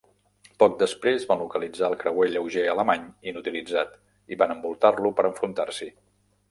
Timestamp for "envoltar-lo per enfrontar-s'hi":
4.59-5.95